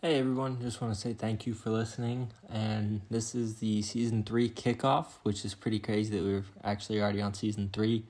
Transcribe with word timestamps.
Hey 0.00 0.20
everyone, 0.20 0.60
just 0.60 0.80
want 0.80 0.94
to 0.94 1.00
say 1.00 1.12
thank 1.12 1.44
you 1.44 1.54
for 1.54 1.70
listening. 1.70 2.30
And 2.48 3.00
this 3.10 3.34
is 3.34 3.56
the 3.56 3.82
season 3.82 4.22
three 4.22 4.48
kickoff, 4.48 5.06
which 5.24 5.44
is 5.44 5.56
pretty 5.56 5.80
crazy 5.80 6.16
that 6.16 6.24
we're 6.24 6.44
actually 6.62 7.02
already 7.02 7.20
on 7.20 7.34
season 7.34 7.68
three. 7.72 8.04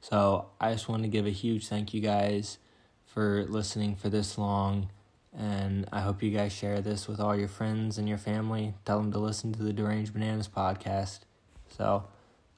So 0.00 0.46
I 0.58 0.72
just 0.72 0.88
want 0.88 1.02
to 1.02 1.08
give 1.10 1.26
a 1.26 1.30
huge 1.30 1.66
thank 1.68 1.92
you 1.92 2.00
guys 2.00 2.56
for 3.04 3.44
listening 3.46 3.94
for 3.94 4.08
this 4.08 4.38
long. 4.38 4.88
And 5.36 5.86
I 5.92 6.00
hope 6.00 6.22
you 6.22 6.30
guys 6.30 6.50
share 6.50 6.80
this 6.80 7.06
with 7.06 7.20
all 7.20 7.36
your 7.36 7.48
friends 7.48 7.98
and 7.98 8.08
your 8.08 8.16
family. 8.16 8.72
Tell 8.86 8.98
them 8.98 9.12
to 9.12 9.18
listen 9.18 9.52
to 9.52 9.62
the 9.62 9.74
Deranged 9.74 10.14
Bananas 10.14 10.48
podcast. 10.48 11.20
So 11.68 12.04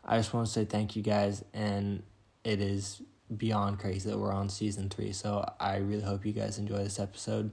I 0.04 0.16
just 0.16 0.32
want 0.32 0.46
to 0.46 0.52
say 0.52 0.64
thank 0.64 0.94
you 0.94 1.02
guys. 1.02 1.44
And 1.52 2.04
it 2.44 2.60
is 2.60 3.02
beyond 3.36 3.80
crazy 3.80 4.08
that 4.10 4.16
we're 4.16 4.32
on 4.32 4.48
season 4.48 4.90
three. 4.90 5.10
So 5.10 5.44
I 5.58 5.78
really 5.78 6.04
hope 6.04 6.24
you 6.24 6.32
guys 6.32 6.56
enjoy 6.56 6.84
this 6.84 7.00
episode. 7.00 7.50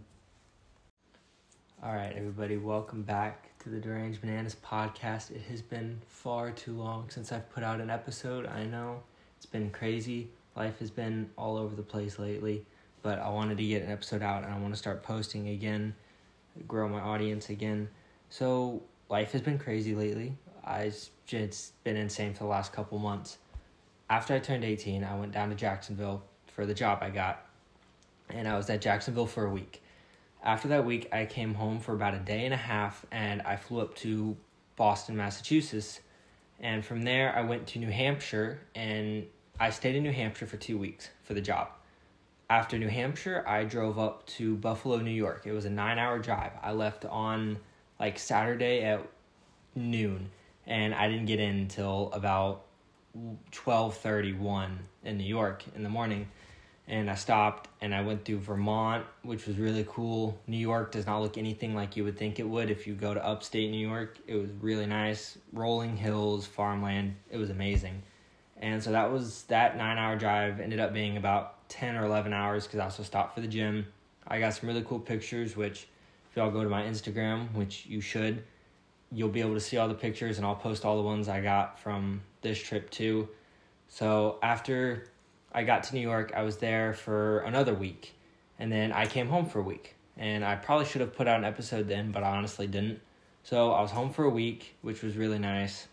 All 1.85 1.93
right, 1.93 2.13
everybody, 2.15 2.55
welcome 2.55 3.01
back 3.01 3.49
to 3.59 3.67
the 3.67 3.77
Deranged 3.77 4.21
Bananas 4.21 4.55
podcast. 4.65 5.31
It 5.31 5.41
has 5.49 5.61
been 5.61 5.99
far 6.07 6.49
too 6.51 6.71
long 6.71 7.09
since 7.09 7.33
I've 7.33 7.49
put 7.49 7.61
out 7.61 7.81
an 7.81 7.89
episode. 7.89 8.45
I 8.45 8.63
know 8.63 9.03
it's 9.35 9.45
been 9.45 9.69
crazy. 9.69 10.29
Life 10.55 10.79
has 10.79 10.89
been 10.89 11.29
all 11.37 11.57
over 11.57 11.75
the 11.75 11.83
place 11.83 12.19
lately, 12.19 12.65
but 13.01 13.19
I 13.19 13.27
wanted 13.27 13.57
to 13.57 13.65
get 13.65 13.83
an 13.83 13.91
episode 13.91 14.21
out 14.21 14.45
and 14.45 14.53
I 14.53 14.57
want 14.59 14.73
to 14.73 14.77
start 14.77 15.03
posting 15.03 15.49
again, 15.49 15.93
grow 16.69 16.87
my 16.87 17.01
audience 17.01 17.49
again. 17.49 17.89
So, 18.29 18.81
life 19.09 19.33
has 19.33 19.41
been 19.41 19.59
crazy 19.59 19.93
lately. 19.93 20.37
I 20.63 20.83
it's 21.27 21.73
been 21.83 21.97
insane 21.97 22.33
for 22.33 22.45
the 22.45 22.49
last 22.49 22.71
couple 22.71 22.97
months. 22.97 23.39
After 24.09 24.33
I 24.33 24.39
turned 24.39 24.63
18, 24.63 25.03
I 25.03 25.19
went 25.19 25.33
down 25.33 25.49
to 25.49 25.55
Jacksonville 25.55 26.23
for 26.47 26.65
the 26.65 26.73
job 26.73 26.99
I 27.01 27.09
got, 27.09 27.45
and 28.29 28.47
I 28.47 28.55
was 28.55 28.69
at 28.69 28.79
Jacksonville 28.79 29.27
for 29.27 29.47
a 29.47 29.49
week 29.49 29.82
after 30.43 30.67
that 30.69 30.85
week, 30.85 31.07
I 31.13 31.25
came 31.25 31.53
home 31.53 31.79
for 31.79 31.93
about 31.93 32.13
a 32.13 32.19
day 32.19 32.45
and 32.45 32.53
a 32.53 32.57
half 32.57 33.05
and 33.11 33.41
I 33.43 33.55
flew 33.55 33.79
up 33.79 33.95
to 33.97 34.35
Boston, 34.75 35.15
Massachusetts. 35.15 36.01
And 36.59 36.85
from 36.85 37.03
there, 37.03 37.33
I 37.35 37.41
went 37.41 37.67
to 37.67 37.79
New 37.79 37.89
Hampshire 37.89 38.59
and 38.75 39.25
I 39.59 39.69
stayed 39.69 39.95
in 39.95 40.03
New 40.03 40.11
Hampshire 40.11 40.45
for 40.45 40.57
two 40.57 40.77
weeks 40.77 41.09
for 41.23 41.33
the 41.33 41.41
job. 41.41 41.69
After 42.49 42.77
New 42.77 42.89
Hampshire, 42.89 43.43
I 43.47 43.63
drove 43.63 43.97
up 43.97 44.27
to 44.27 44.55
Buffalo, 44.57 44.97
New 44.97 45.11
York. 45.11 45.43
It 45.45 45.53
was 45.53 45.65
a 45.65 45.69
nine 45.69 45.97
hour 45.97 46.19
drive. 46.19 46.51
I 46.61 46.73
left 46.73 47.05
on 47.05 47.57
like 47.99 48.19
Saturday 48.19 48.83
at 48.83 49.01
noon 49.75 50.29
and 50.67 50.93
I 50.93 51.07
didn't 51.07 51.25
get 51.25 51.39
in 51.39 51.55
until 51.55 52.11
about 52.11 52.65
12:31 53.51 54.79
in 55.03 55.17
New 55.17 55.23
York 55.23 55.63
in 55.75 55.83
the 55.83 55.89
morning 55.89 56.27
and 56.87 57.09
I 57.09 57.15
stopped 57.15 57.69
and 57.81 57.95
I 57.95 58.01
went 58.01 58.25
through 58.25 58.39
Vermont, 58.39 59.05
which 59.21 59.47
was 59.47 59.57
really 59.57 59.85
cool. 59.87 60.37
New 60.47 60.57
York 60.57 60.91
does 60.91 61.05
not 61.05 61.21
look 61.21 61.37
anything 61.37 61.75
like 61.75 61.95
you 61.95 62.03
would 62.03 62.17
think 62.17 62.39
it 62.39 62.47
would 62.47 62.69
if 62.69 62.85
you 62.85 62.93
go 62.93 63.13
to 63.13 63.25
upstate 63.25 63.71
New 63.71 63.87
York. 63.87 64.17
It 64.27 64.35
was 64.35 64.49
really 64.59 64.85
nice, 64.85 65.37
rolling 65.53 65.95
hills, 65.95 66.45
farmland. 66.45 67.15
It 67.31 67.37
was 67.37 67.49
amazing. 67.49 68.03
And 68.57 68.83
so 68.83 68.91
that 68.91 69.11
was 69.11 69.43
that 69.43 69.77
9-hour 69.77 70.17
drive 70.17 70.59
ended 70.59 70.79
up 70.79 70.93
being 70.93 71.17
about 71.17 71.67
10 71.69 71.95
or 71.95 72.05
11 72.05 72.33
hours 72.33 72.67
cuz 72.67 72.79
I 72.79 72.85
also 72.85 73.03
stopped 73.03 73.33
for 73.35 73.41
the 73.41 73.47
gym. 73.47 73.87
I 74.27 74.39
got 74.39 74.53
some 74.53 74.67
really 74.67 74.83
cool 74.83 74.99
pictures 74.99 75.55
which 75.55 75.87
if 76.29 76.37
y'all 76.37 76.51
go 76.51 76.63
to 76.63 76.69
my 76.69 76.83
Instagram, 76.83 77.53
which 77.53 77.85
you 77.85 78.01
should, 78.01 78.43
you'll 79.11 79.29
be 79.29 79.39
able 79.39 79.53
to 79.53 79.59
see 79.59 79.77
all 79.77 79.87
the 79.87 79.93
pictures 79.93 80.37
and 80.37 80.45
I'll 80.45 80.55
post 80.55 80.83
all 80.83 80.97
the 80.97 81.03
ones 81.03 81.29
I 81.29 81.39
got 81.39 81.79
from 81.79 82.21
this 82.41 82.61
trip 82.61 82.89
too. 82.89 83.29
So 83.87 84.39
after 84.41 85.07
I 85.53 85.63
got 85.63 85.83
to 85.83 85.95
New 85.95 86.01
York. 86.01 86.33
I 86.35 86.41
was 86.41 86.57
there 86.57 86.93
for 86.93 87.39
another 87.39 87.73
week, 87.73 88.15
and 88.57 88.71
then 88.71 88.91
I 88.91 89.05
came 89.05 89.27
home 89.27 89.45
for 89.45 89.59
a 89.59 89.63
week. 89.63 89.95
And 90.17 90.45
I 90.45 90.55
probably 90.55 90.85
should 90.85 91.01
have 91.01 91.13
put 91.15 91.27
out 91.27 91.39
an 91.39 91.45
episode 91.45 91.87
then, 91.87 92.11
but 92.11 92.23
I 92.23 92.35
honestly 92.35 92.67
didn't. 92.67 93.01
So 93.43 93.71
I 93.71 93.81
was 93.81 93.91
home 93.91 94.11
for 94.11 94.25
a 94.25 94.29
week, 94.29 94.75
which 94.81 95.01
was 95.01 95.15
really 95.15 95.39
nice. 95.39 95.87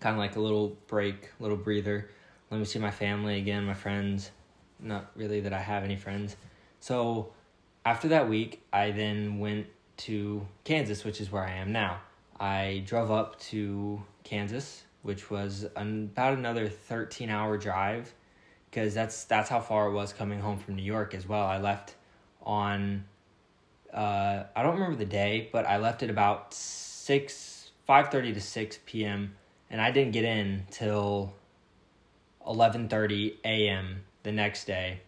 Kind 0.00 0.14
of 0.14 0.18
like 0.18 0.36
a 0.36 0.40
little 0.40 0.76
break, 0.86 1.30
little 1.40 1.56
breather. 1.56 2.10
Let 2.50 2.58
me 2.58 2.64
see 2.64 2.78
my 2.78 2.90
family 2.90 3.38
again, 3.38 3.64
my 3.64 3.74
friends. 3.74 4.30
Not 4.78 5.10
really 5.16 5.40
that 5.40 5.52
I 5.52 5.60
have 5.60 5.84
any 5.84 5.96
friends. 5.96 6.36
So 6.80 7.32
after 7.84 8.08
that 8.08 8.28
week, 8.28 8.62
I 8.72 8.90
then 8.90 9.38
went 9.38 9.66
to 9.98 10.46
Kansas, 10.64 11.04
which 11.04 11.20
is 11.20 11.32
where 11.32 11.44
I 11.44 11.52
am 11.52 11.72
now. 11.72 12.00
I 12.38 12.82
drove 12.86 13.10
up 13.10 13.38
to 13.40 14.02
Kansas, 14.24 14.82
which 15.02 15.30
was 15.30 15.66
an, 15.76 16.10
about 16.12 16.36
another 16.36 16.68
13 16.68 17.30
hour 17.30 17.56
drive 17.56 18.12
because 18.72 18.94
that's 18.94 19.24
that's 19.24 19.50
how 19.50 19.60
far 19.60 19.88
it 19.88 19.92
was 19.92 20.14
coming 20.14 20.40
home 20.40 20.58
from 20.58 20.76
New 20.76 20.82
York 20.82 21.14
as 21.14 21.28
well. 21.28 21.44
I 21.44 21.58
left 21.58 21.94
on 22.42 23.04
uh, 23.92 24.44
I 24.56 24.62
don't 24.62 24.74
remember 24.74 24.96
the 24.96 25.04
day, 25.04 25.50
but 25.52 25.66
I 25.66 25.76
left 25.76 26.02
at 26.02 26.08
about 26.08 26.54
six 26.54 27.70
five 27.86 28.08
thirty 28.08 28.32
to 28.32 28.40
six 28.40 28.78
p.m. 28.86 29.36
and 29.70 29.80
I 29.80 29.90
didn't 29.90 30.12
get 30.12 30.24
in 30.24 30.64
till 30.70 31.34
eleven 32.46 32.88
thirty 32.88 33.38
a.m. 33.44 34.04
the 34.22 34.32
next 34.32 34.64
day 34.64 35.00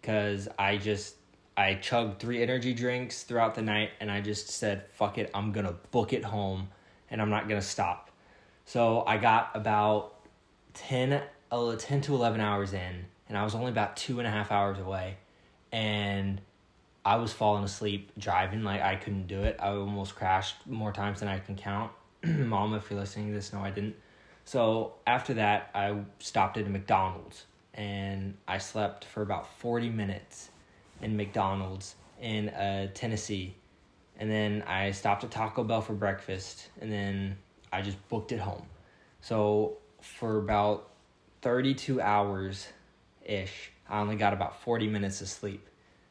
because 0.00 0.46
I 0.58 0.76
just 0.76 1.16
I 1.56 1.74
chugged 1.74 2.20
three 2.20 2.42
energy 2.42 2.74
drinks 2.74 3.22
throughout 3.22 3.54
the 3.54 3.62
night 3.62 3.92
and 4.00 4.10
I 4.10 4.20
just 4.20 4.50
said 4.50 4.86
fuck 4.88 5.16
it 5.16 5.30
I'm 5.34 5.52
gonna 5.52 5.76
book 5.92 6.12
it 6.12 6.24
home 6.24 6.68
and 7.10 7.22
I'm 7.22 7.30
not 7.30 7.48
gonna 7.48 7.62
stop. 7.62 8.10
So 8.66 9.02
I 9.06 9.16
got 9.16 9.52
about 9.54 10.12
ten 10.74 11.22
10 11.50 12.00
to 12.02 12.14
11 12.14 12.40
hours 12.40 12.72
in, 12.72 13.06
and 13.28 13.36
I 13.38 13.44
was 13.44 13.54
only 13.54 13.70
about 13.70 13.96
two 13.96 14.18
and 14.18 14.26
a 14.26 14.30
half 14.30 14.50
hours 14.50 14.78
away. 14.78 15.16
And 15.72 16.40
I 17.04 17.16
was 17.16 17.32
falling 17.32 17.64
asleep 17.64 18.12
driving. 18.18 18.64
Like, 18.64 18.82
I 18.82 18.96
couldn't 18.96 19.26
do 19.26 19.42
it. 19.42 19.56
I 19.60 19.68
almost 19.68 20.14
crashed 20.16 20.56
more 20.66 20.92
times 20.92 21.20
than 21.20 21.28
I 21.28 21.38
can 21.38 21.56
count. 21.56 21.92
Mom, 22.24 22.74
if 22.74 22.90
you're 22.90 22.98
listening 22.98 23.28
to 23.28 23.34
this, 23.34 23.52
no, 23.52 23.60
I 23.60 23.70
didn't. 23.70 23.96
So 24.44 24.94
after 25.06 25.34
that, 25.34 25.70
I 25.74 25.96
stopped 26.20 26.56
at 26.56 26.66
a 26.66 26.68
McDonald's 26.68 27.44
and 27.74 28.36
I 28.48 28.58
slept 28.58 29.04
for 29.04 29.22
about 29.22 29.46
40 29.58 29.90
minutes 29.90 30.50
in 31.02 31.16
McDonald's 31.16 31.96
in 32.20 32.48
uh, 32.50 32.88
Tennessee. 32.94 33.54
And 34.18 34.30
then 34.30 34.62
I 34.66 34.92
stopped 34.92 35.24
at 35.24 35.30
Taco 35.30 35.62
Bell 35.62 35.82
for 35.82 35.92
breakfast 35.92 36.68
and 36.80 36.90
then 36.90 37.36
I 37.72 37.82
just 37.82 37.96
booked 38.08 38.32
it 38.32 38.40
home. 38.40 38.66
So 39.20 39.78
for 40.00 40.38
about 40.38 40.90
32 41.46 42.00
hours 42.00 42.66
ish. 43.24 43.70
I 43.88 44.00
only 44.00 44.16
got 44.16 44.32
about 44.32 44.62
40 44.62 44.88
minutes 44.88 45.20
of 45.20 45.28
sleep. 45.28 45.64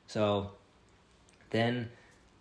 So 0.08 0.52
then 1.50 1.90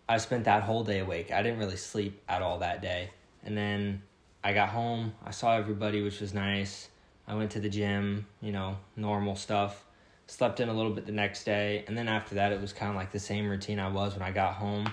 I 0.07 0.17
spent 0.17 0.45
that 0.45 0.63
whole 0.63 0.85
day 0.85 0.99
awake. 0.99 1.29
I 1.29 1.43
didn't 1.43 1.59
really 1.59 1.75
sleep 1.75 2.21
at 2.29 2.41
all 2.41 2.59
that 2.59 2.81
day. 2.81 3.09
And 3.43 3.57
then 3.57 4.01
I 4.45 4.53
got 4.53 4.69
home, 4.69 5.13
I 5.25 5.31
saw 5.31 5.57
everybody, 5.57 6.01
which 6.03 6.21
was 6.21 6.33
nice. 6.33 6.87
I 7.27 7.35
went 7.35 7.51
to 7.51 7.59
the 7.59 7.67
gym, 7.67 8.27
you 8.39 8.53
know, 8.53 8.77
normal 8.95 9.35
stuff. 9.35 9.83
Slept 10.27 10.61
in 10.61 10.69
a 10.69 10.73
little 10.73 10.93
bit 10.93 11.05
the 11.05 11.11
next 11.11 11.43
day. 11.43 11.83
And 11.89 11.97
then 11.97 12.07
after 12.07 12.35
that, 12.35 12.53
it 12.53 12.61
was 12.61 12.71
kind 12.71 12.91
of 12.91 12.95
like 12.95 13.11
the 13.11 13.19
same 13.19 13.49
routine 13.49 13.77
I 13.77 13.89
was 13.89 14.13
when 14.13 14.23
I 14.23 14.31
got 14.31 14.53
home 14.53 14.89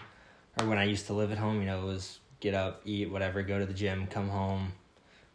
or 0.58 0.66
when 0.66 0.76
I 0.76 0.86
used 0.86 1.06
to 1.06 1.12
live 1.12 1.30
at 1.30 1.38
home. 1.38 1.60
You 1.60 1.66
know, 1.66 1.82
it 1.82 1.86
was 1.86 2.18
get 2.40 2.54
up, 2.54 2.82
eat, 2.84 3.12
whatever, 3.12 3.44
go 3.44 3.60
to 3.60 3.66
the 3.66 3.72
gym, 3.72 4.08
come 4.08 4.28
home, 4.28 4.72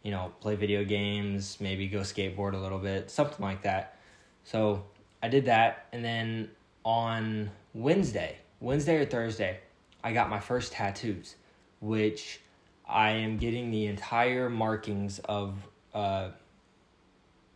you 0.02 0.10
know, 0.10 0.32
play 0.40 0.54
video 0.54 0.84
games, 0.84 1.58
maybe 1.60 1.88
go 1.88 2.00
skateboard 2.00 2.54
a 2.54 2.58
little 2.58 2.78
bit, 2.78 3.10
something 3.10 3.44
like 3.44 3.62
that. 3.62 3.98
So 4.44 4.84
I 5.22 5.28
did 5.28 5.46
that, 5.46 5.86
and 5.92 6.04
then 6.04 6.50
on 6.84 7.50
Wednesday, 7.74 8.38
Wednesday 8.60 8.96
or 8.96 9.04
Thursday, 9.04 9.60
I 10.02 10.12
got 10.12 10.30
my 10.30 10.40
first 10.40 10.72
tattoos, 10.72 11.34
which 11.80 12.40
I 12.88 13.10
am 13.10 13.36
getting 13.36 13.70
the 13.70 13.86
entire 13.86 14.48
markings 14.48 15.18
of 15.20 15.54
uh, 15.92 16.30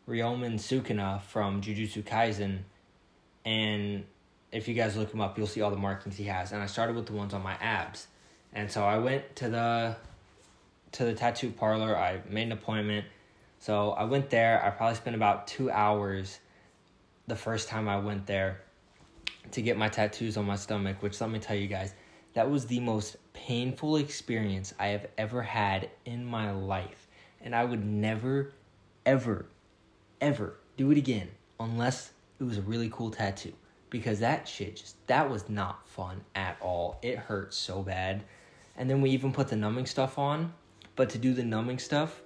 Ryomen 0.09 0.55
Sukuna 0.55 1.23
from 1.23 1.63
Jujutsu 1.63 2.03
Kaisen, 2.03 2.59
and 3.45 4.05
if 4.51 4.69
you 4.69 4.75
guys 4.75 4.97
look 4.97 5.15
him 5.15 5.21
up, 5.21 5.39
you'll 5.39 5.47
see 5.47 5.63
all 5.63 5.71
the 5.71 5.77
markings 5.77 6.17
he 6.17 6.25
has. 6.25 6.53
And 6.53 6.63
I 6.63 6.67
started 6.67 6.95
with 6.95 7.07
the 7.07 7.13
ones 7.13 7.33
on 7.33 7.43
my 7.43 7.55
abs, 7.55 8.09
and 8.53 8.71
so 8.71 8.85
I 8.85 8.99
went 8.99 9.37
to 9.37 9.49
the 9.49 9.97
to 10.93 11.05
the 11.05 11.15
tattoo 11.15 11.51
parlor. 11.51 11.97
I 11.97 12.21
made 12.29 12.45
an 12.45 12.53
appointment. 12.53 13.07
So 13.59 13.93
I 13.93 14.05
went 14.05 14.31
there. 14.31 14.63
I 14.65 14.71
probably 14.71 14.97
spent 14.97 15.17
about 15.17 15.47
two 15.47 15.71
hours 15.71 16.39
the 17.27 17.37
first 17.37 17.69
time 17.69 17.89
I 17.89 17.99
went 17.99 18.27
there 18.27 18.63
to 19.53 19.63
get 19.63 19.77
my 19.77 19.89
tattoos 19.89 20.37
on 20.37 20.45
my 20.45 20.57
stomach, 20.57 21.03
which 21.03 21.21
let 21.21 21.31
me 21.31 21.39
tell 21.39 21.57
you 21.57 21.69
guys, 21.69 21.95
that 22.35 22.51
was 22.51 22.67
the 22.67 22.81
most 22.81 23.17
painful 23.33 23.97
experience 23.97 24.75
I 24.79 24.89
have 24.89 25.07
ever 25.19 25.43
had 25.43 25.91
in 26.05 26.25
my 26.25 26.51
life. 26.53 27.09
And 27.41 27.55
I 27.55 27.65
would 27.65 27.85
never, 27.85 28.53
ever, 29.05 29.47
ever 30.21 30.57
do 30.77 30.91
it 30.91 30.99
again 30.99 31.29
unless 31.59 32.13
it 32.41 32.45
was 32.45 32.59
a 32.59 32.63
really 32.63 32.91
cool 32.91 33.11
tattoo. 33.11 33.53
Because 33.91 34.21
that 34.21 34.49
shit 34.49 34.77
just, 34.77 35.07
that 35.07 35.29
was 35.29 35.49
not 35.49 35.87
fun 35.87 36.23
at 36.35 36.57
all. 36.61 36.99
It 37.03 37.19
hurt 37.19 37.53
so 37.53 37.83
bad. 37.83 38.25
And 38.77 38.89
then 38.89 39.03
we 39.03 39.11
even 39.11 39.33
put 39.33 39.49
the 39.49 39.57
numbing 39.57 39.87
stuff 39.87 40.19
on 40.19 40.55
but 40.97 41.11
to 41.11 41.19
do 41.19 41.33
the 41.35 41.45
numbing 41.45 41.79
stuff, 41.79 42.23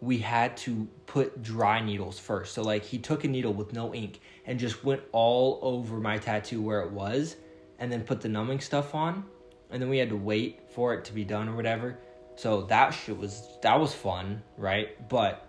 we 0.00 0.18
had 0.18 0.56
to 0.58 0.86
put 1.06 1.42
dry 1.42 1.80
needles 1.80 2.18
first. 2.18 2.54
So 2.54 2.62
like 2.62 2.84
he 2.84 2.98
took 2.98 3.24
a 3.24 3.28
needle 3.28 3.52
with 3.52 3.72
no 3.72 3.94
ink 3.94 4.20
and 4.46 4.58
just 4.58 4.84
went 4.84 5.02
all 5.12 5.58
over 5.62 5.98
my 5.98 6.18
tattoo 6.18 6.62
where 6.62 6.80
it 6.82 6.90
was 6.92 7.36
and 7.78 7.90
then 7.90 8.02
put 8.02 8.20
the 8.20 8.28
numbing 8.28 8.60
stuff 8.60 8.94
on 8.94 9.24
and 9.70 9.82
then 9.82 9.88
we 9.88 9.98
had 9.98 10.10
to 10.10 10.16
wait 10.16 10.60
for 10.74 10.94
it 10.94 11.04
to 11.06 11.12
be 11.12 11.24
done 11.24 11.48
or 11.48 11.56
whatever. 11.56 11.98
So 12.36 12.62
that 12.62 12.90
shit 12.90 13.18
was 13.18 13.42
that 13.62 13.78
was 13.78 13.94
fun, 13.94 14.42
right? 14.56 15.08
But 15.08 15.44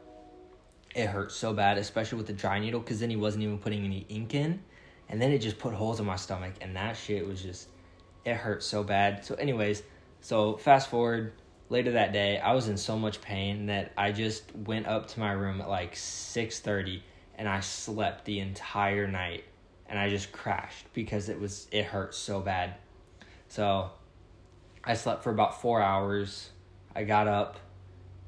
it 0.95 1.07
hurt 1.07 1.31
so 1.31 1.53
bad, 1.53 1.77
especially 1.77 2.17
with 2.17 2.27
the 2.27 2.33
dry 2.33 2.59
needle, 2.59 2.79
because 2.79 2.99
then 2.99 3.09
he 3.09 3.15
wasn't 3.15 3.43
even 3.43 3.59
putting 3.59 3.85
any 3.85 4.05
ink 4.09 4.33
in, 4.33 4.61
and 5.07 5.21
then 5.21 5.31
it 5.31 5.39
just 5.39 5.59
put 5.59 5.73
holes 5.73 5.99
in 5.99 6.05
my 6.05 6.15
stomach, 6.15 6.53
and 6.61 6.75
that 6.75 6.97
shit 6.97 7.25
was 7.27 7.41
just 7.41 7.69
it 8.25 8.35
hurt 8.35 8.63
so 8.63 8.83
bad. 8.83 9.23
So, 9.23 9.35
anyways, 9.35 9.83
so 10.21 10.57
fast 10.57 10.89
forward 10.89 11.33
later 11.69 11.91
that 11.91 12.13
day, 12.13 12.39
I 12.39 12.53
was 12.53 12.67
in 12.67 12.77
so 12.77 12.97
much 12.97 13.21
pain 13.21 13.67
that 13.67 13.91
I 13.97 14.11
just 14.11 14.55
went 14.55 14.87
up 14.87 15.07
to 15.09 15.19
my 15.19 15.31
room 15.31 15.61
at 15.61 15.69
like 15.69 15.95
six 15.95 16.59
thirty, 16.59 17.03
and 17.35 17.47
I 17.47 17.59
slept 17.61 18.25
the 18.25 18.39
entire 18.39 19.07
night, 19.07 19.45
and 19.87 19.97
I 19.97 20.09
just 20.09 20.31
crashed 20.31 20.85
because 20.93 21.29
it 21.29 21.39
was 21.39 21.67
it 21.71 21.85
hurt 21.85 22.13
so 22.13 22.39
bad. 22.41 22.75
So, 23.47 23.89
I 24.83 24.93
slept 24.93 25.23
for 25.23 25.31
about 25.31 25.61
four 25.61 25.81
hours. 25.81 26.49
I 26.95 27.03
got 27.03 27.27
up 27.27 27.59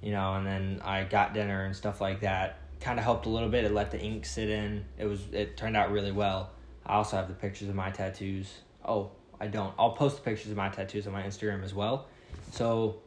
you 0.02 0.12
know, 0.12 0.34
and 0.34 0.46
then 0.46 0.82
I 0.84 1.04
got 1.04 1.34
dinner 1.34 1.64
and 1.64 1.76
stuff 1.76 2.02
like 2.02 2.22
that. 2.22 2.58
Kind 2.80 2.98
of 2.98 3.06
helped 3.06 3.28
a 3.28 3.30
little 3.30 3.50
bit. 3.50 3.64
It 3.64 3.72
let 3.72 3.92
the 3.92 4.00
ink 4.00 4.26
sit 4.26 4.50
in. 4.50 4.86
It 4.98 5.06
was 5.06 5.22
it 5.32 5.56
turned 5.56 5.78
out 5.78 5.92
really 5.92 6.12
well. 6.12 6.50
I 6.86 6.96
also 6.96 7.18
have 7.18 7.28
the 7.28 7.36
pictures 7.36 7.70
of 7.70 7.76
my 7.76 7.92
tattoos. 7.92 8.52
Oh, 8.84 9.12
I 9.40 9.48
don't. 9.48 9.74
I'll 9.78 9.92
post 9.92 10.18
the 10.18 10.24
pictures 10.24 10.50
of 10.50 10.58
my 10.58 10.70
tattoos 10.70 11.06
on 11.06 11.14
my 11.14 11.22
Instagram 11.22 11.64
as 11.64 11.76
well. 11.76 12.08
So 12.52 12.98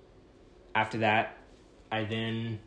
after 0.75 0.99
that, 0.99 1.37
I 1.91 2.05
then 2.05 2.59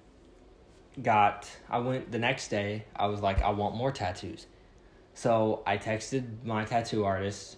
got 1.01 1.49
I 1.69 1.79
went 1.79 2.11
the 2.11 2.19
next 2.19 2.47
day. 2.49 2.85
I 2.95 3.07
was 3.07 3.21
like 3.21 3.41
I 3.41 3.51
want 3.51 3.75
more 3.75 3.91
tattoos. 3.91 4.47
So 5.13 5.63
I 5.65 5.77
texted 5.77 6.43
my 6.43 6.63
tattoo 6.65 7.03
artist 7.03 7.57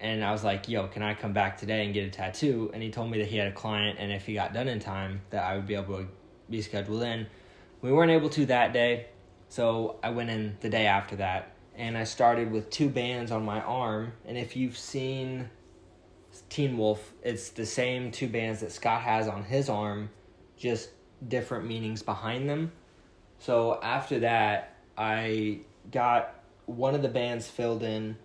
and 0.00 0.24
I 0.24 0.32
was 0.32 0.44
like, 0.44 0.68
yo, 0.68 0.86
can 0.86 1.02
I 1.02 1.14
come 1.14 1.32
back 1.32 1.56
today 1.58 1.84
and 1.84 1.92
get 1.92 2.04
a 2.04 2.10
tattoo? 2.10 2.70
And 2.72 2.82
he 2.82 2.90
told 2.90 3.10
me 3.10 3.18
that 3.18 3.26
he 3.26 3.36
had 3.36 3.48
a 3.48 3.52
client, 3.52 3.98
and 3.98 4.12
if 4.12 4.26
he 4.26 4.34
got 4.34 4.54
done 4.54 4.68
in 4.68 4.78
time, 4.78 5.22
that 5.30 5.42
I 5.42 5.56
would 5.56 5.66
be 5.66 5.74
able 5.74 5.98
to 5.98 6.06
be 6.48 6.62
scheduled 6.62 7.02
in. 7.02 7.26
We 7.82 7.92
weren't 7.92 8.10
able 8.10 8.28
to 8.30 8.46
that 8.46 8.72
day, 8.72 9.06
so 9.48 9.98
I 10.02 10.10
went 10.10 10.30
in 10.30 10.56
the 10.60 10.68
day 10.68 10.86
after 10.86 11.16
that, 11.16 11.52
and 11.74 11.96
I 11.96 12.04
started 12.04 12.52
with 12.52 12.70
two 12.70 12.88
bands 12.88 13.32
on 13.32 13.44
my 13.44 13.60
arm. 13.60 14.12
And 14.24 14.38
if 14.38 14.56
you've 14.56 14.78
seen 14.78 15.50
Teen 16.48 16.76
Wolf, 16.76 17.12
it's 17.22 17.50
the 17.50 17.66
same 17.66 18.10
two 18.10 18.28
bands 18.28 18.60
that 18.60 18.72
Scott 18.72 19.02
has 19.02 19.28
on 19.28 19.44
his 19.44 19.68
arm, 19.68 20.10
just 20.56 20.90
different 21.26 21.66
meanings 21.66 22.02
behind 22.02 22.48
them. 22.48 22.72
So 23.38 23.80
after 23.82 24.20
that, 24.20 24.76
I 24.96 25.60
got 25.90 26.34
one 26.66 26.94
of 26.94 27.02
the 27.02 27.08
bands 27.08 27.48
filled 27.48 27.82
in 27.82 28.16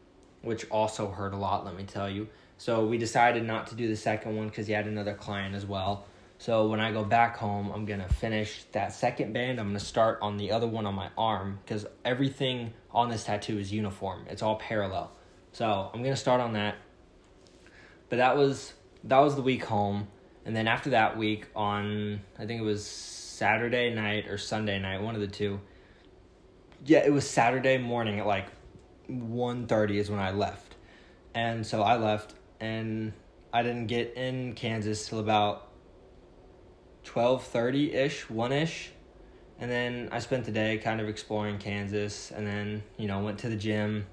which 0.44 0.70
also 0.70 1.10
hurt 1.10 1.34
a 1.34 1.38
lot, 1.38 1.66
let 1.66 1.76
me 1.76 1.84
tell 1.84 2.10
you. 2.10 2.28
So 2.58 2.86
we 2.86 2.98
decided 2.98 3.44
not 3.44 3.68
to 3.68 3.76
do 3.76 3.88
the 3.88 3.96
second 3.96 4.38
one 4.38 4.50
because 4.50 4.68
he 4.68 4.74
had 4.74 4.86
another 4.86 5.14
client 5.14 5.56
as 5.56 5.66
well. 5.66 6.06
So 6.38 6.68
when 6.68 6.80
I 6.80 6.92
go 6.92 7.04
back 7.04 7.38
home, 7.38 7.72
I'm 7.72 7.86
gonna 7.86 8.10
finish 8.10 8.66
that 8.74 8.94
second 8.94 9.34
band. 9.34 9.60
I'm 9.60 9.68
gonna 9.68 9.80
start 9.80 10.20
on 10.22 10.38
the 10.38 10.52
other 10.52 10.68
one 10.68 10.86
on 10.86 10.94
my 10.94 11.10
arm 11.18 11.60
because 11.64 11.86
everything 12.04 12.74
on 12.92 13.10
this 13.10 13.24
tattoo 13.24 13.58
is 13.58 13.72
uniform. 13.72 14.26
It's 14.30 14.42
all 14.42 14.58
parallel. 14.58 15.12
So 15.54 15.90
I'm 15.94 16.04
gonna 16.04 16.16
start 16.16 16.42
on 16.42 16.54
that. 16.54 16.76
But 18.10 18.18
that 18.18 18.38
was 18.38 18.74
that 19.06 19.20
was 19.20 19.36
the 19.36 19.42
week 19.42 19.66
home, 19.66 20.08
and 20.46 20.56
then 20.56 20.68
after 20.68 20.92
that 20.92 21.18
week 21.18 21.48
on 21.56 22.22
I 22.38 22.46
think 22.46 22.62
it 22.62 22.66
was 22.66 22.86
Saturday 22.86 23.94
night 23.94 24.28
or 24.28 24.38
Sunday 24.38 24.80
night, 24.80 25.02
one 25.02 25.16
of 25.16 25.22
the 25.22 25.28
two. 25.28 25.60
Yeah, 26.86 27.00
it 27.00 27.12
was 27.12 27.28
Saturday 27.30 27.78
morning 27.78 28.20
at 28.20 28.28
like 28.28 28.48
1.30 29.10 29.96
is 29.96 30.10
when 30.10 30.20
I 30.20 30.32
left. 30.32 30.76
And 31.34 31.66
so 31.66 31.82
I 31.82 31.98
left 31.98 32.36
and 32.60 33.14
I 33.52 33.64
didn't 33.64 33.88
get 33.88 34.14
in 34.16 34.54
Kansas 34.54 35.08
till 35.08 35.20
about 35.20 35.70
12.30ish, 37.06 38.28
1ish. 38.28 38.88
And 39.60 39.72
then 39.72 40.10
I 40.12 40.20
spent 40.20 40.46
the 40.46 40.52
day 40.52 40.78
kind 40.78 41.02
of 41.02 41.08
exploring 41.08 41.58
Kansas 41.58 42.32
and 42.32 42.46
then, 42.46 42.84
you 42.98 43.08
know, 43.08 43.20
went 43.20 43.40
to 43.40 43.50
the 43.50 43.56
gym, 43.56 44.06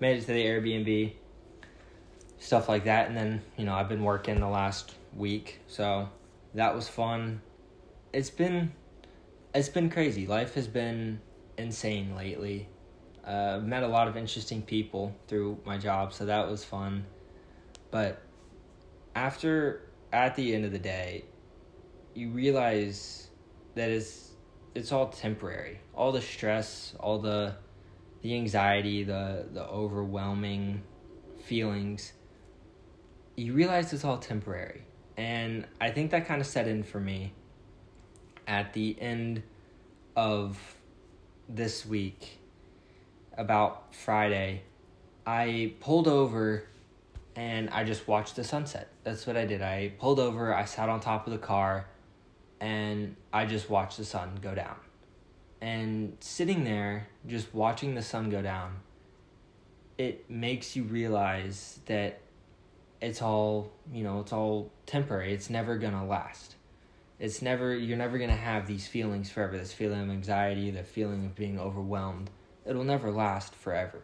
made 0.00 0.18
it 0.18 0.20
to 0.22 0.26
the 0.28 0.44
Airbnb, 0.44 1.12
stuff 2.38 2.68
like 2.68 2.84
that. 2.84 3.08
And 3.08 3.16
then, 3.16 3.42
you 3.56 3.64
know, 3.64 3.74
I've 3.74 3.88
been 3.88 4.04
working 4.04 4.40
the 4.40 4.48
last 4.48 4.94
week. 5.14 5.60
So 5.66 6.08
that 6.54 6.74
was 6.74 6.88
fun. 6.88 7.40
It's 8.12 8.30
been 8.30 8.72
it's 9.54 9.68
been 9.68 9.90
crazy. 9.90 10.26
Life 10.26 10.54
has 10.54 10.68
been 10.68 11.20
insane 11.56 12.14
lately 12.14 12.68
uh, 13.28 13.60
met 13.62 13.82
a 13.82 13.86
lot 13.88 14.08
of 14.08 14.16
interesting 14.16 14.62
people 14.62 15.14
through 15.28 15.58
my 15.66 15.76
job, 15.76 16.14
so 16.14 16.24
that 16.24 16.48
was 16.48 16.64
fun. 16.64 17.04
But 17.90 18.22
after, 19.14 19.90
at 20.12 20.34
the 20.34 20.54
end 20.54 20.64
of 20.64 20.72
the 20.72 20.78
day, 20.78 21.26
you 22.14 22.30
realize 22.30 23.28
that 23.74 23.90
it's 23.90 24.30
it's 24.74 24.92
all 24.92 25.08
temporary. 25.08 25.80
All 25.94 26.10
the 26.10 26.22
stress, 26.22 26.94
all 26.98 27.18
the 27.18 27.54
the 28.22 28.34
anxiety, 28.34 29.04
the 29.04 29.46
the 29.52 29.66
overwhelming 29.66 30.82
feelings. 31.44 32.12
You 33.38 33.52
realize 33.52 33.92
it's 33.92 34.04
all 34.04 34.18
temporary, 34.18 34.82
and 35.16 35.64
I 35.80 35.90
think 35.90 36.10
that 36.10 36.26
kind 36.26 36.40
of 36.40 36.46
set 36.48 36.66
in 36.66 36.82
for 36.82 36.98
me 36.98 37.34
at 38.48 38.72
the 38.72 39.00
end 39.00 39.44
of 40.16 40.58
this 41.48 41.86
week 41.86 42.40
about 43.36 43.94
Friday, 43.94 44.62
I 45.24 45.74
pulled 45.78 46.08
over 46.08 46.64
and 47.36 47.70
I 47.70 47.84
just 47.84 48.08
watched 48.08 48.34
the 48.34 48.42
sunset. 48.42 48.88
That's 49.04 49.24
what 49.24 49.36
I 49.36 49.44
did. 49.44 49.62
I 49.62 49.92
pulled 50.00 50.18
over, 50.18 50.52
I 50.52 50.64
sat 50.64 50.88
on 50.88 50.98
top 50.98 51.28
of 51.28 51.32
the 51.32 51.38
car, 51.38 51.86
and 52.60 53.14
I 53.32 53.46
just 53.46 53.70
watched 53.70 53.98
the 53.98 54.04
sun 54.04 54.40
go 54.42 54.52
down. 54.56 54.74
And 55.60 56.16
sitting 56.18 56.64
there, 56.64 57.06
just 57.24 57.54
watching 57.54 57.94
the 57.94 58.02
sun 58.02 58.30
go 58.30 58.42
down, 58.42 58.80
it 59.96 60.28
makes 60.28 60.74
you 60.74 60.82
realize 60.82 61.78
that 61.86 62.20
it's 63.00 63.22
all, 63.22 63.70
you 63.92 64.02
know, 64.02 64.20
it's 64.20 64.32
all 64.32 64.70
temporary. 64.86 65.32
It's 65.32 65.50
never 65.50 65.78
to 65.94 66.04
last. 66.04 66.56
It's 67.18 67.42
never, 67.42 67.74
you're 67.74 67.96
never 67.96 68.18
to 68.30 68.36
have 68.36 68.66
these 68.66 68.86
feelings 68.86 69.30
forever 69.30 69.58
this 69.58 69.72
feeling 69.72 70.02
of 70.02 70.10
anxiety, 70.10 70.70
the 70.70 70.84
feeling 70.84 71.26
of 71.26 71.34
being 71.34 71.58
overwhelmed 71.58 72.30
it'll 72.68 72.84
never 72.84 73.10
last 73.10 73.54
forever. 73.54 74.00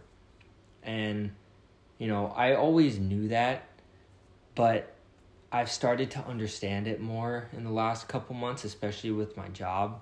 And, 0.82 1.32
you 1.98 2.08
know, 2.08 2.32
I 2.34 2.54
always 2.54 2.98
knew 2.98 3.28
that, 3.28 3.66
but 4.54 4.94
I've 5.52 5.70
started 5.70 6.10
to 6.12 6.20
understand 6.20 6.88
it 6.88 7.00
more 7.00 7.48
in 7.52 7.62
the 7.62 7.70
last 7.70 8.08
couple 8.08 8.34
months, 8.34 8.64
especially 8.64 9.12
with 9.12 9.36
my 9.36 9.48
job. 9.48 10.00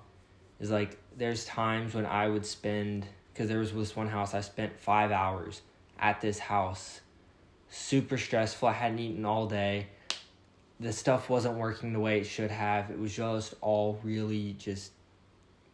Is 0.61 0.71
like 0.71 0.97
there's 1.17 1.45
times 1.45 1.95
when 1.95 2.07
I 2.07 2.29
would 2.29 2.47
spend 2.47 3.05
because 3.33 3.49
there 3.49 3.59
was 3.59 3.73
this 3.73 3.97
one 3.97 4.09
house 4.09 4.33
I 4.33 4.41
spent 4.41 4.79
five 4.79 5.11
hours 5.11 5.63
at 5.99 6.21
this 6.21 6.39
house, 6.39 7.01
super 7.73 8.19
stressful. 8.19 8.69
I 8.69 8.73
hadn't 8.73 8.99
eaten 8.99 9.25
all 9.25 9.47
day. 9.47 9.89
The 10.79 10.93
stuff 10.93 11.29
wasn't 11.29 11.57
working 11.57 11.93
the 11.93 12.01
way 12.01 12.21
it 12.21 12.25
should 12.25 12.51
have. 12.51 12.91
It 12.91 12.99
was 12.99 13.15
just 13.15 13.55
all 13.61 14.01
really 14.03 14.55
just 14.59 14.93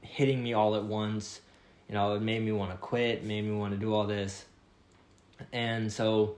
hitting 0.01 0.43
me 0.43 0.55
all 0.55 0.77
at 0.77 0.85
once 0.85 1.41
you 1.89 1.95
know, 1.95 2.15
it 2.15 2.23
made 2.23 2.43
me 2.43 2.53
want 2.53 2.71
to 2.71 2.77
quit, 2.77 3.25
made 3.25 3.45
me 3.45 3.53
want 3.53 3.73
to 3.73 3.79
do 3.79 3.95
all 3.95 4.07
this. 4.07 4.45
And 5.53 5.91
so 5.91 6.37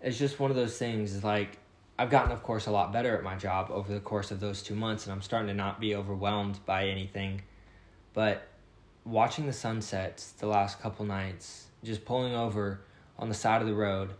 it's 0.00 0.18
just 0.18 0.38
one 0.38 0.50
of 0.50 0.56
those 0.56 0.78
things 0.78 1.24
like 1.24 1.58
I've 1.98 2.10
gotten 2.10 2.32
of 2.32 2.42
course 2.42 2.66
a 2.66 2.70
lot 2.70 2.92
better 2.92 3.16
at 3.16 3.22
my 3.22 3.36
job 3.36 3.70
over 3.70 3.92
the 3.92 4.00
course 4.00 4.30
of 4.30 4.40
those 4.40 4.62
2 4.62 4.74
months 4.74 5.06
and 5.06 5.12
I'm 5.12 5.22
starting 5.22 5.48
to 5.48 5.54
not 5.54 5.80
be 5.80 5.94
overwhelmed 5.94 6.64
by 6.64 6.88
anything. 6.88 7.42
But 8.12 8.46
watching 9.04 9.46
the 9.46 9.52
sunsets 9.52 10.32
the 10.32 10.46
last 10.46 10.80
couple 10.80 11.06
nights, 11.06 11.66
just 11.82 12.04
pulling 12.04 12.34
over 12.34 12.82
on 13.18 13.28
the 13.28 13.34
side 13.34 13.62
of 13.62 13.68
the 13.68 13.74
road. 13.74 14.10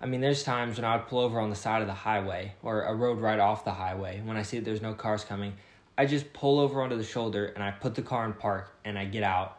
I 0.00 0.06
mean, 0.06 0.20
there's 0.20 0.42
times 0.42 0.78
when 0.78 0.84
I 0.84 0.96
would 0.96 1.06
pull 1.06 1.18
over 1.18 1.38
on 1.40 1.50
the 1.50 1.56
side 1.56 1.82
of 1.82 1.88
the 1.88 1.94
highway 1.94 2.54
or 2.62 2.84
a 2.84 2.94
road 2.94 3.20
right 3.20 3.38
off 3.38 3.64
the 3.64 3.72
highway 3.72 4.22
when 4.24 4.36
I 4.36 4.42
see 4.42 4.58
that 4.58 4.64
there's 4.64 4.80
no 4.80 4.94
cars 4.94 5.24
coming. 5.24 5.52
I 5.98 6.06
just 6.06 6.32
pull 6.32 6.58
over 6.58 6.80
onto 6.80 6.96
the 6.96 7.04
shoulder 7.04 7.46
and 7.46 7.62
I 7.62 7.70
put 7.70 7.94
the 7.94 8.02
car 8.02 8.24
in 8.24 8.32
park 8.32 8.74
and 8.84 8.98
I 8.98 9.04
get 9.04 9.22
out 9.22 9.58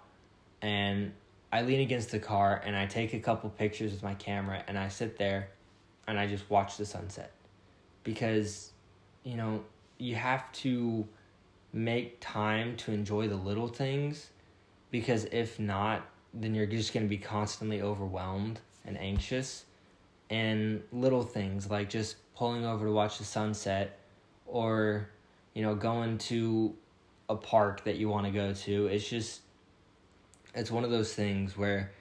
and 0.62 1.12
I 1.52 1.62
lean 1.62 1.82
against 1.82 2.10
the 2.10 2.20
car 2.20 2.60
and 2.66 2.76
I 2.76 2.88
take 2.88 3.14
a 3.14 3.20
couple 3.20 3.50
pictures 3.52 3.92
with 3.92 4.02
my 4.02 4.16
camera 4.16 4.64
and 4.68 4.80
I 4.80 4.88
sit 4.88 5.18
there 5.18 5.50
and 6.08 6.18
I 6.18 6.26
just 6.26 6.50
watch 6.50 6.78
the 6.78 6.86
sunset. 6.86 7.32
Because, 8.04 8.72
you 9.24 9.36
know, 9.36 9.64
you 10.00 10.16
have 10.16 10.52
to 10.54 11.08
make 11.72 12.20
time 12.20 12.76
to 12.78 12.92
enjoy 12.92 13.28
the 13.28 13.36
little 13.36 13.68
things 13.68 14.30
because 14.90 15.26
if 15.26 15.60
not, 15.60 16.06
then 16.34 16.56
you're 16.56 16.66
just 16.66 16.94
going 16.94 17.06
to 17.06 17.10
be 17.10 17.18
constantly 17.18 17.82
overwhelmed 17.82 18.60
and 18.86 18.98
anxious. 18.98 19.66
And 20.32 20.82
little 20.92 21.22
things 21.22 21.70
like 21.70 21.90
just 21.90 22.16
pulling 22.36 22.66
over 22.66 22.86
to 22.88 22.92
watch 22.92 23.20
the 23.20 23.24
sunset 23.24 24.00
or, 24.48 25.10
you 25.54 25.62
know, 25.62 25.76
going 25.76 26.18
to 26.18 26.74
a 27.30 27.36
park 27.36 27.84
that 27.84 27.98
you 27.98 28.10
want 28.10 28.26
to 28.26 28.32
go 28.32 28.54
to, 28.54 28.88
it's 28.88 29.08
just 29.08 29.42
it's 30.56 30.72
one 30.72 30.84
of 30.84 30.90
those 30.90 31.14
things 31.14 31.56
where 31.56 31.92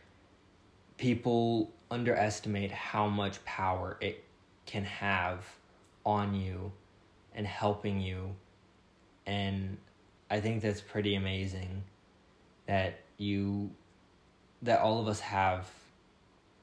people 0.97 1.71
underestimate 1.91 2.71
how 2.71 3.09
much 3.09 3.45
power 3.45 3.97
it 4.01 4.25
can 4.67 4.85
have 4.85 5.45
on 6.07 6.35
you 6.35 6.73
and 7.35 7.47
helping 7.47 8.01
you. 8.01 8.35
And 9.27 9.77
I 10.31 10.41
think 10.41 10.63
that's 10.63 10.81
pretty 10.81 11.15
amazing 11.15 11.83
that 12.67 13.01
you 13.19 13.71
that 14.63 14.81
all 14.81 15.01
of 15.01 15.09
us 15.09 15.21
have 15.21 15.69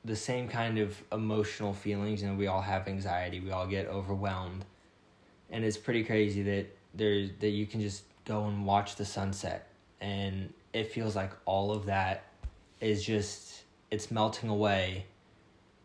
the 0.07 0.15
same 0.15 0.47
kind 0.47 0.79
of 0.79 1.01
emotional 1.11 1.73
feelings 1.73 2.23
and 2.23 2.37
we 2.37 2.47
all 2.47 2.61
have 2.61 2.87
anxiety 2.87 3.39
we 3.39 3.51
all 3.51 3.67
get 3.67 3.85
overwhelmed 3.87 4.65
and 5.49 5.63
it's 5.63 5.77
pretty 5.77 6.03
crazy 6.03 6.41
that 6.41 6.65
there 6.93 7.27
that 7.39 7.49
you 7.49 7.65
can 7.65 7.81
just 7.81 8.03
go 8.25 8.45
and 8.45 8.65
watch 8.65 8.95
the 8.95 9.05
sunset 9.05 9.67
and 10.01 10.51
it 10.73 10.91
feels 10.91 11.15
like 11.15 11.31
all 11.45 11.71
of 11.71 11.85
that 11.85 12.23
is 12.79 13.03
just 13.03 13.63
it's 13.91 14.09
melting 14.09 14.49
away 14.49 15.05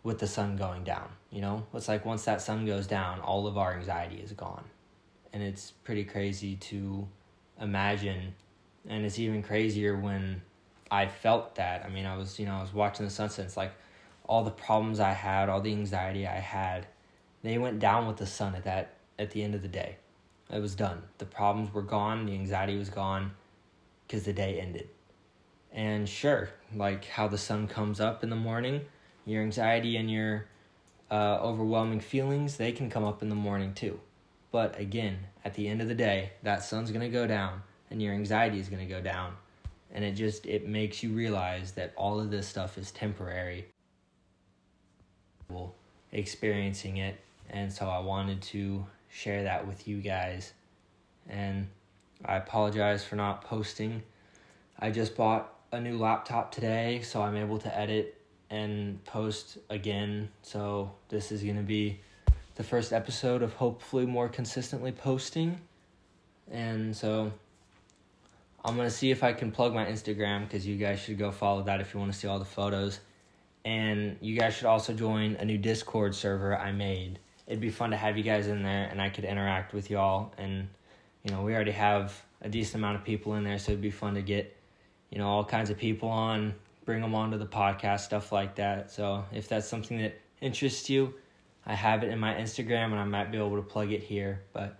with 0.04 0.18
the 0.18 0.26
sun 0.26 0.56
going 0.56 0.84
down 0.84 1.08
you 1.30 1.40
know 1.40 1.64
it's 1.74 1.88
like 1.88 2.04
once 2.04 2.24
that 2.24 2.40
sun 2.40 2.64
goes 2.64 2.86
down 2.86 3.20
all 3.20 3.46
of 3.46 3.58
our 3.58 3.74
anxiety 3.74 4.16
is 4.16 4.32
gone 4.32 4.64
and 5.32 5.42
it's 5.42 5.72
pretty 5.84 6.04
crazy 6.04 6.56
to 6.56 7.06
imagine 7.60 8.34
and 8.88 9.04
it's 9.04 9.18
even 9.18 9.42
crazier 9.42 9.96
when 9.96 10.40
I 10.92 11.06
felt 11.06 11.54
that. 11.54 11.86
I 11.86 11.88
mean, 11.88 12.04
I 12.04 12.18
was, 12.18 12.38
you 12.38 12.44
know, 12.44 12.52
I 12.52 12.60
was 12.60 12.74
watching 12.74 13.06
the 13.06 13.10
sunset. 13.10 13.46
It's 13.46 13.56
like 13.56 13.72
all 14.26 14.44
the 14.44 14.50
problems 14.50 15.00
I 15.00 15.12
had, 15.12 15.48
all 15.48 15.60
the 15.60 15.72
anxiety 15.72 16.26
I 16.26 16.38
had, 16.38 16.86
they 17.42 17.58
went 17.58 17.80
down 17.80 18.06
with 18.06 18.16
the 18.16 18.26
sun 18.26 18.54
at 18.54 18.64
that 18.64 18.94
at 19.18 19.30
the 19.30 19.42
end 19.42 19.54
of 19.54 19.62
the 19.62 19.68
day. 19.68 19.96
It 20.50 20.60
was 20.60 20.74
done. 20.74 21.02
The 21.18 21.24
problems 21.24 21.72
were 21.72 21.82
gone, 21.82 22.26
the 22.26 22.34
anxiety 22.34 22.76
was 22.76 22.90
gone 22.90 23.32
cuz 24.08 24.24
the 24.24 24.32
day 24.32 24.60
ended. 24.60 24.88
And 25.72 26.08
sure, 26.08 26.50
like 26.74 27.06
how 27.06 27.28
the 27.28 27.38
sun 27.38 27.66
comes 27.66 28.00
up 28.00 28.22
in 28.22 28.30
the 28.30 28.36
morning, 28.36 28.82
your 29.24 29.42
anxiety 29.42 29.96
and 29.96 30.10
your 30.10 30.46
uh, 31.10 31.38
overwhelming 31.40 32.00
feelings, 32.00 32.56
they 32.56 32.72
can 32.72 32.90
come 32.90 33.04
up 33.04 33.22
in 33.22 33.28
the 33.28 33.34
morning 33.34 33.74
too. 33.74 34.00
But 34.50 34.78
again, 34.78 35.18
at 35.44 35.54
the 35.54 35.68
end 35.68 35.80
of 35.80 35.88
the 35.88 35.94
day, 35.94 36.32
that 36.42 36.62
sun's 36.62 36.90
going 36.90 37.00
to 37.00 37.08
go 37.08 37.26
down 37.26 37.62
and 37.90 38.02
your 38.02 38.12
anxiety 38.12 38.58
is 38.58 38.68
going 38.68 38.86
to 38.86 38.94
go 38.94 39.00
down 39.00 39.36
and 39.92 40.04
it 40.04 40.12
just 40.12 40.46
it 40.46 40.66
makes 40.66 41.02
you 41.02 41.10
realize 41.10 41.72
that 41.72 41.92
all 41.96 42.18
of 42.18 42.30
this 42.30 42.48
stuff 42.48 42.78
is 42.78 42.90
temporary 42.90 43.66
experiencing 46.12 46.98
it 46.98 47.18
and 47.50 47.72
so 47.72 47.86
i 47.86 47.98
wanted 47.98 48.40
to 48.42 48.84
share 49.12 49.42
that 49.42 49.66
with 49.66 49.86
you 49.86 49.98
guys. 49.98 50.52
And 51.28 51.68
i 52.24 52.36
apologize 52.36 53.04
for 53.04 53.16
not 53.16 53.44
posting. 53.44 54.02
I 54.78 54.90
just 54.90 55.16
bought 55.16 55.54
a 55.70 55.80
new 55.80 55.98
laptop 55.98 56.52
today 56.52 57.02
so 57.02 57.22
i'm 57.22 57.36
able 57.36 57.58
to 57.58 57.78
edit 57.78 58.18
and 58.50 59.02
post 59.04 59.58
again. 59.70 60.28
So 60.42 60.92
this 61.08 61.32
is 61.32 61.42
going 61.42 61.56
to 61.56 61.62
be 61.62 62.00
the 62.54 62.62
first 62.62 62.92
episode 62.92 63.42
of 63.42 63.54
hopefully 63.54 64.04
more 64.04 64.28
consistently 64.28 64.92
posting. 64.92 65.58
And 66.50 66.94
so 66.94 67.32
I'm 68.64 68.76
gonna 68.76 68.90
see 68.90 69.10
if 69.10 69.24
I 69.24 69.32
can 69.32 69.50
plug 69.50 69.74
my 69.74 69.86
Instagram 69.86 70.42
because 70.42 70.66
you 70.66 70.76
guys 70.76 71.00
should 71.00 71.18
go 71.18 71.30
follow 71.30 71.62
that 71.62 71.80
if 71.80 71.94
you 71.94 72.00
want 72.00 72.12
to 72.12 72.18
see 72.18 72.28
all 72.28 72.38
the 72.38 72.44
photos. 72.44 73.00
And 73.64 74.16
you 74.20 74.36
guys 74.36 74.54
should 74.54 74.66
also 74.66 74.92
join 74.92 75.36
a 75.36 75.44
new 75.44 75.58
Discord 75.58 76.14
server 76.14 76.56
I 76.58 76.72
made. 76.72 77.18
It'd 77.46 77.60
be 77.60 77.70
fun 77.70 77.90
to 77.90 77.96
have 77.96 78.16
you 78.16 78.24
guys 78.24 78.46
in 78.46 78.62
there, 78.62 78.88
and 78.90 79.00
I 79.00 79.08
could 79.08 79.24
interact 79.24 79.72
with 79.72 79.90
y'all. 79.90 80.32
And 80.38 80.68
you 81.22 81.32
know, 81.32 81.42
we 81.42 81.54
already 81.54 81.72
have 81.72 82.20
a 82.40 82.48
decent 82.48 82.76
amount 82.76 82.96
of 82.96 83.04
people 83.04 83.34
in 83.34 83.44
there, 83.44 83.58
so 83.58 83.72
it'd 83.72 83.82
be 83.82 83.90
fun 83.90 84.14
to 84.14 84.22
get 84.22 84.56
you 85.10 85.18
know 85.18 85.28
all 85.28 85.44
kinds 85.44 85.70
of 85.70 85.78
people 85.78 86.08
on, 86.08 86.54
bring 86.84 87.00
them 87.00 87.14
onto 87.14 87.38
the 87.38 87.46
podcast, 87.46 88.00
stuff 88.00 88.32
like 88.32 88.56
that. 88.56 88.90
So 88.90 89.24
if 89.32 89.48
that's 89.48 89.68
something 89.68 89.98
that 89.98 90.20
interests 90.40 90.90
you, 90.90 91.14
I 91.64 91.74
have 91.74 92.02
it 92.02 92.10
in 92.10 92.18
my 92.18 92.34
Instagram, 92.34 92.86
and 92.86 92.96
I 92.96 93.04
might 93.04 93.30
be 93.30 93.38
able 93.38 93.56
to 93.56 93.62
plug 93.62 93.92
it 93.92 94.02
here. 94.02 94.42
But 94.52 94.76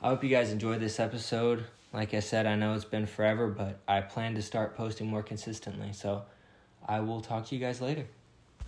I 0.00 0.08
hope 0.08 0.24
you 0.24 0.30
guys 0.30 0.50
enjoyed 0.50 0.80
this 0.80 0.98
episode. 0.98 1.64
Like 1.92 2.14
I 2.14 2.20
said, 2.20 2.46
I 2.46 2.56
know 2.56 2.72
it's 2.74 2.86
been 2.86 3.06
forever, 3.06 3.48
but 3.48 3.80
I 3.86 4.00
plan 4.00 4.34
to 4.36 4.42
start 4.42 4.74
posting 4.74 5.06
more 5.06 5.22
consistently. 5.22 5.92
So 5.92 6.22
I 6.88 7.00
will 7.00 7.20
talk 7.20 7.46
to 7.46 7.54
you 7.54 7.60
guys 7.60 7.82
later. 7.82 8.06